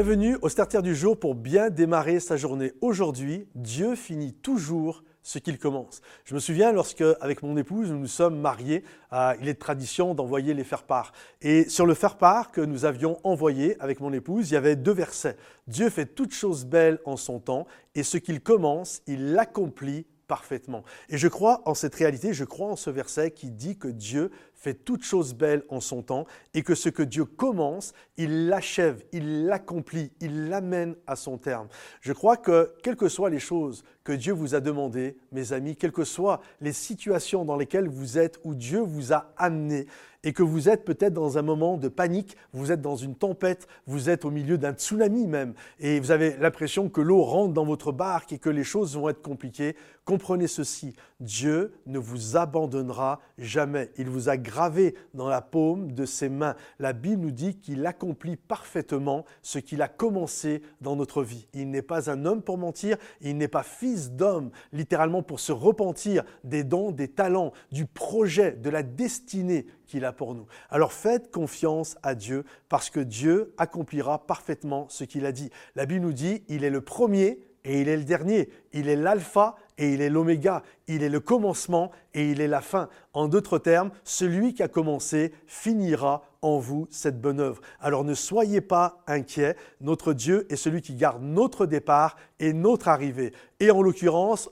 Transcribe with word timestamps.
Bienvenue 0.00 0.38
au 0.42 0.48
Starter 0.48 0.80
du 0.80 0.94
jour 0.94 1.18
pour 1.18 1.34
bien 1.34 1.70
démarrer 1.70 2.20
sa 2.20 2.36
journée. 2.36 2.72
Aujourd'hui, 2.82 3.48
Dieu 3.56 3.96
finit 3.96 4.32
toujours 4.32 5.02
ce 5.24 5.40
qu'il 5.40 5.58
commence. 5.58 6.02
Je 6.24 6.36
me 6.36 6.38
souviens 6.38 6.70
lorsque, 6.70 7.02
avec 7.20 7.42
mon 7.42 7.56
épouse, 7.56 7.90
nous 7.90 7.98
nous 7.98 8.06
sommes 8.06 8.38
mariés, 8.38 8.84
euh, 9.12 9.34
il 9.40 9.48
est 9.48 9.54
de 9.54 9.58
tradition 9.58 10.14
d'envoyer 10.14 10.54
les 10.54 10.62
faire-part. 10.62 11.10
Et 11.42 11.68
sur 11.68 11.84
le 11.84 11.94
faire-part 11.94 12.52
que 12.52 12.60
nous 12.60 12.84
avions 12.84 13.18
envoyé 13.24 13.76
avec 13.80 13.98
mon 13.98 14.12
épouse, 14.12 14.52
il 14.52 14.54
y 14.54 14.56
avait 14.56 14.76
deux 14.76 14.92
versets. 14.92 15.36
Dieu 15.66 15.90
fait 15.90 16.06
toutes 16.06 16.32
choses 16.32 16.64
belles 16.64 17.00
en 17.04 17.16
son 17.16 17.40
temps, 17.40 17.66
et 17.96 18.04
ce 18.04 18.18
qu'il 18.18 18.40
commence, 18.40 19.02
il 19.08 19.32
l'accomplit 19.32 20.06
parfaitement. 20.28 20.84
Et 21.08 21.18
je 21.18 21.26
crois 21.26 21.62
en 21.64 21.74
cette 21.74 21.96
réalité, 21.96 22.32
je 22.32 22.44
crois 22.44 22.68
en 22.68 22.76
ce 22.76 22.90
verset 22.90 23.32
qui 23.32 23.50
dit 23.50 23.76
que 23.76 23.88
Dieu 23.88 24.30
fait 24.58 24.74
toutes 24.74 25.04
choses 25.04 25.34
belles 25.34 25.62
en 25.68 25.80
son 25.80 26.02
temps 26.02 26.26
et 26.52 26.62
que 26.62 26.74
ce 26.74 26.88
que 26.88 27.02
Dieu 27.02 27.24
commence, 27.24 27.92
il 28.16 28.48
l'achève, 28.48 29.04
il 29.12 29.46
l'accomplit, 29.46 30.10
il 30.20 30.48
l'amène 30.48 30.96
à 31.06 31.14
son 31.14 31.38
terme. 31.38 31.68
Je 32.00 32.12
crois 32.12 32.36
que 32.36 32.74
quelles 32.82 32.96
que 32.96 33.08
soient 33.08 33.30
les 33.30 33.38
choses 33.38 33.84
que 34.02 34.12
Dieu 34.12 34.32
vous 34.32 34.54
a 34.54 34.60
demandées, 34.60 35.16
mes 35.32 35.52
amis, 35.52 35.76
quelles 35.76 35.92
que 35.92 36.04
soient 36.04 36.40
les 36.60 36.72
situations 36.72 37.44
dans 37.44 37.56
lesquelles 37.56 37.88
vous 37.88 38.18
êtes, 38.18 38.40
où 38.42 38.54
Dieu 38.54 38.80
vous 38.80 39.12
a 39.12 39.32
amené, 39.36 39.86
et 40.24 40.32
que 40.32 40.42
vous 40.42 40.68
êtes 40.68 40.84
peut-être 40.84 41.12
dans 41.12 41.38
un 41.38 41.42
moment 41.42 41.76
de 41.76 41.88
panique, 41.88 42.36
vous 42.52 42.72
êtes 42.72 42.80
dans 42.80 42.96
une 42.96 43.14
tempête, 43.14 43.68
vous 43.86 44.10
êtes 44.10 44.24
au 44.24 44.30
milieu 44.30 44.58
d'un 44.58 44.72
tsunami 44.72 45.26
même, 45.26 45.54
et 45.78 46.00
vous 46.00 46.10
avez 46.10 46.36
l'impression 46.38 46.88
que 46.88 47.00
l'eau 47.00 47.22
rentre 47.22 47.52
dans 47.52 47.64
votre 47.64 47.92
barque 47.92 48.32
et 48.32 48.38
que 48.38 48.50
les 48.50 48.64
choses 48.64 48.96
vont 48.96 49.08
être 49.10 49.22
compliquées, 49.22 49.76
comprenez 50.04 50.46
ceci, 50.46 50.94
Dieu 51.20 51.74
ne 51.86 51.98
vous 51.98 52.36
abandonnera 52.36 53.20
jamais. 53.36 53.90
Il 53.98 54.08
vous 54.08 54.28
a 54.28 54.38
gravé 54.48 54.94
dans 55.12 55.28
la 55.28 55.42
paume 55.42 55.92
de 55.92 56.06
ses 56.06 56.30
mains. 56.30 56.56
La 56.78 56.94
Bible 56.94 57.22
nous 57.22 57.30
dit 57.30 57.58
qu'il 57.58 57.84
accomplit 57.84 58.36
parfaitement 58.36 59.26
ce 59.42 59.58
qu'il 59.58 59.82
a 59.82 59.88
commencé 59.88 60.62
dans 60.80 60.96
notre 60.96 61.22
vie. 61.22 61.46
Il 61.52 61.70
n'est 61.70 61.82
pas 61.82 62.10
un 62.10 62.24
homme 62.24 62.42
pour 62.42 62.56
mentir, 62.56 62.96
il 63.20 63.36
n'est 63.36 63.46
pas 63.46 63.62
fils 63.62 64.12
d'homme, 64.12 64.50
littéralement 64.72 65.22
pour 65.22 65.38
se 65.38 65.52
repentir 65.52 66.24
des 66.44 66.64
dons, 66.64 66.92
des 66.92 67.08
talents, 67.08 67.52
du 67.70 67.84
projet, 67.84 68.52
de 68.52 68.70
la 68.70 68.82
destinée 68.82 69.66
qu'il 69.86 70.06
a 70.06 70.12
pour 70.12 70.34
nous. 70.34 70.46
Alors 70.70 70.92
faites 70.92 71.30
confiance 71.30 71.98
à 72.02 72.14
Dieu 72.14 72.44
parce 72.70 72.88
que 72.88 73.00
Dieu 73.00 73.54
accomplira 73.58 74.26
parfaitement 74.26 74.86
ce 74.88 75.04
qu'il 75.04 75.26
a 75.26 75.32
dit. 75.32 75.50
La 75.76 75.84
Bible 75.84 76.06
nous 76.06 76.12
dit, 76.14 76.42
il 76.48 76.64
est 76.64 76.70
le 76.70 76.80
premier 76.80 77.38
et 77.68 77.82
il 77.82 77.88
est 77.88 77.98
le 77.98 78.04
dernier. 78.04 78.48
Il 78.72 78.88
est 78.88 78.96
l'alpha 78.96 79.54
et 79.76 79.92
il 79.92 80.00
est 80.00 80.08
l'oméga. 80.08 80.62
Il 80.88 81.02
est 81.02 81.10
le 81.10 81.20
commencement 81.20 81.92
et 82.14 82.30
il 82.30 82.40
est 82.40 82.48
la 82.48 82.62
fin. 82.62 82.88
En 83.12 83.28
d'autres 83.28 83.58
termes, 83.58 83.90
celui 84.04 84.54
qui 84.54 84.62
a 84.62 84.68
commencé 84.68 85.34
finira 85.46 86.22
en 86.40 86.58
vous 86.58 86.88
cette 86.90 87.20
bonne 87.20 87.40
œuvre. 87.40 87.60
Alors 87.78 88.04
ne 88.04 88.14
soyez 88.14 88.62
pas 88.62 89.02
inquiets. 89.06 89.54
Notre 89.82 90.14
Dieu 90.14 90.46
est 90.50 90.56
celui 90.56 90.80
qui 90.80 90.94
garde 90.94 91.22
notre 91.22 91.66
départ 91.66 92.16
et 92.40 92.54
notre 92.54 92.88
arrivée. 92.88 93.34
Et 93.60 93.70
en 93.70 93.82
l'occurrence, 93.82 94.50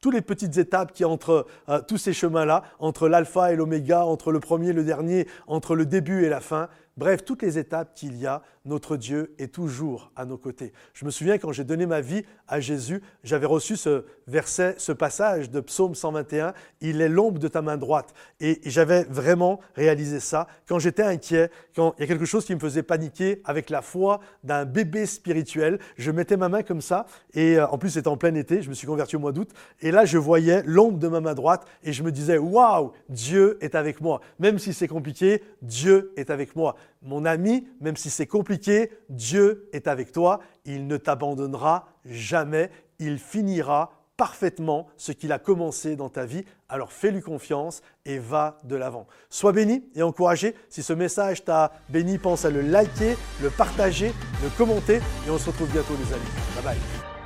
toutes 0.00 0.14
les 0.14 0.22
petites 0.22 0.56
étapes 0.56 0.92
qui 0.92 1.04
entre 1.04 1.46
euh, 1.68 1.80
tous 1.80 1.96
ces 1.96 2.12
chemins-là, 2.12 2.62
entre 2.78 3.08
l'alpha 3.08 3.52
et 3.52 3.56
l'oméga, 3.56 4.04
entre 4.04 4.30
le 4.30 4.40
premier 4.40 4.68
et 4.68 4.72
le 4.72 4.84
dernier, 4.84 5.26
entre 5.46 5.74
le 5.74 5.86
début 5.86 6.24
et 6.24 6.28
la 6.28 6.40
fin, 6.40 6.68
bref, 6.96 7.24
toutes 7.24 7.42
les 7.42 7.58
étapes 7.58 7.94
qu'il 7.94 8.16
y 8.16 8.26
a, 8.26 8.42
notre 8.64 8.96
Dieu 8.96 9.34
est 9.38 9.52
toujours 9.52 10.12
à 10.14 10.24
nos 10.24 10.38
côtés. 10.38 10.72
Je 10.94 11.04
me 11.04 11.10
souviens 11.10 11.38
quand 11.38 11.52
j'ai 11.52 11.64
donné 11.64 11.86
ma 11.86 12.00
vie 12.00 12.22
à 12.46 12.60
Jésus, 12.60 13.02
j'avais 13.24 13.46
reçu 13.46 13.76
ce 13.76 14.04
verset, 14.26 14.76
ce 14.78 14.92
passage 14.92 15.50
de 15.50 15.60
Psaume 15.60 15.94
121, 15.94 16.54
Il 16.80 17.00
est 17.00 17.08
l'ombre 17.08 17.38
de 17.38 17.48
ta 17.48 17.62
main 17.62 17.76
droite. 17.76 18.14
Et 18.40 18.60
j'avais 18.64 19.04
vraiment 19.04 19.60
réalisé 19.74 20.20
ça. 20.20 20.46
Quand 20.66 20.78
j'étais 20.78 21.02
inquiet, 21.02 21.50
quand 21.74 21.94
il 21.98 22.02
y 22.02 22.04
a 22.04 22.06
quelque 22.06 22.24
chose 22.24 22.44
qui 22.44 22.54
me 22.54 22.60
faisait 22.60 22.82
paniquer 22.82 23.42
avec 23.44 23.70
la 23.70 23.82
foi 23.82 24.20
d'un 24.44 24.64
bébé 24.64 25.06
spirituel, 25.06 25.78
je 25.96 26.10
mettais 26.10 26.36
ma 26.36 26.48
main 26.48 26.62
comme 26.62 26.80
ça, 26.80 27.06
et 27.34 27.58
euh, 27.58 27.66
en 27.68 27.78
plus 27.78 27.90
c'était 27.90 28.08
en 28.08 28.16
plein 28.16 28.34
été, 28.34 28.62
je 28.62 28.68
me 28.68 28.74
suis 28.74 28.86
converti 28.86 29.16
au 29.16 29.18
mois 29.18 29.32
d'août, 29.32 29.50
et 29.80 29.90
là 29.90 30.04
je 30.04 30.18
voyais 30.18 30.62
l'ombre 30.64 30.98
de 30.98 31.08
ma 31.08 31.20
main 31.20 31.34
droite, 31.34 31.66
et 31.82 31.92
je 31.92 32.02
me 32.02 32.12
disais, 32.12 32.38
waouh, 32.38 32.92
Dieu 33.08 33.58
est 33.60 33.74
avec 33.74 34.00
moi. 34.00 34.20
Même 34.38 34.58
si 34.58 34.72
c'est 34.72 34.88
compliqué, 34.88 35.42
Dieu 35.62 36.12
est 36.16 36.30
avec 36.30 36.54
moi. 36.56 36.76
Mon 37.02 37.24
ami, 37.24 37.66
même 37.80 37.96
si 37.96 38.10
c'est 38.10 38.26
compliqué, 38.26 38.90
Dieu 39.08 39.68
est 39.72 39.88
avec 39.88 40.12
toi, 40.12 40.40
il 40.64 40.86
ne 40.86 40.96
t'abandonnera 40.96 41.88
jamais, 42.04 42.70
il 42.98 43.18
finira 43.18 43.92
parfaitement 44.16 44.86
ce 44.96 45.10
qu'il 45.10 45.32
a 45.32 45.38
commencé 45.38 45.96
dans 45.96 46.08
ta 46.08 46.26
vie. 46.26 46.44
Alors 46.68 46.92
fais-lui 46.92 47.20
confiance 47.20 47.82
et 48.04 48.18
va 48.18 48.58
de 48.64 48.76
l'avant. 48.76 49.06
Sois 49.30 49.52
béni 49.52 49.84
et 49.94 50.02
encouragé. 50.02 50.54
Si 50.68 50.82
ce 50.82 50.92
message 50.92 51.44
t'a 51.44 51.72
béni, 51.88 52.18
pense 52.18 52.44
à 52.44 52.50
le 52.50 52.60
liker, 52.60 53.16
le 53.42 53.50
partager, 53.50 54.12
le 54.42 54.48
commenter 54.56 55.00
et 55.26 55.30
on 55.30 55.38
se 55.38 55.50
retrouve 55.50 55.72
bientôt 55.72 55.94
les 55.94 56.12
amis. 56.12 56.30
Bye 56.54 56.64
bye. 56.64 57.21